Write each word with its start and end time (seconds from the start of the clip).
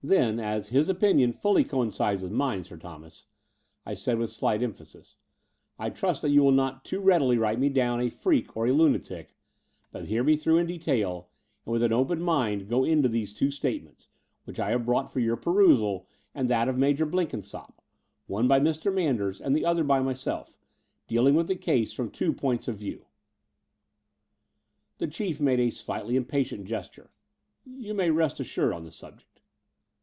"Then, 0.00 0.38
as 0.38 0.68
his 0.68 0.88
opinion 0.88 1.32
fully 1.32 1.64
coincides 1.64 2.22
with 2.22 2.30
mine. 2.30 2.62
Sir 2.62 2.76
Thomas," 2.76 3.26
I 3.84 3.96
said 3.96 4.16
with 4.20 4.30
slight 4.30 4.62
emphasis, 4.62 5.16
I 5.76 5.90
trust 5.90 6.22
that 6.22 6.30
you 6.30 6.44
will 6.44 6.52
not 6.52 6.84
too 6.84 7.00
readily 7.00 7.36
write 7.36 7.58
me 7.58 7.68
down 7.68 8.00
a 8.00 8.08
freak 8.08 8.56
or 8.56 8.68
a 8.68 8.72
lunatic, 8.72 9.34
but 9.90 10.04
hear 10.06 10.22
me 10.22 10.36
through 10.36 10.58
in 10.58 10.68
detail, 10.68 11.30
and 11.66 11.72
with 11.72 11.82
an 11.82 11.92
open 11.92 12.22
mind 12.22 12.68
go 12.68 12.84
into 12.84 13.08
these 13.08 13.32
two 13.34 13.50
statements, 13.50 14.08
which 14.44 14.60
I 14.60 14.70
have 14.70 14.86
brought 14.86 15.12
for 15.12 15.18
your 15.18 15.34
perusal 15.34 16.06
and 16.32 16.48
that 16.48 16.68
of 16.68 16.78
Major 16.78 17.04
Blenkinsopp— 17.04 17.82
one 18.28 18.46
by 18.46 18.60
Mr. 18.60 18.94
Manders 18.94 19.40
and 19.40 19.52
the 19.52 19.62
oliier 19.64 19.82
by 19.84 19.98
myself— 19.98 20.56
dealing 21.08 21.34
with 21.34 21.48
Hie 21.48 21.56
case 21.56 21.92
from 21.92 22.08
two 22.08 22.32
points 22.32 22.68
of 22.68 22.76
view." 22.78 23.06
The 24.98 25.08
Chief 25.08 25.40
made 25.40 25.58
a 25.58 25.70
slightly 25.70 26.14
impatient 26.14 26.66
gesture. 26.66 27.10
"You 27.66 27.94
may 27.94 28.12
rest 28.12 28.38
assured 28.38 28.74
on 28.74 28.84
the 28.84 28.92
subject." 28.92 29.24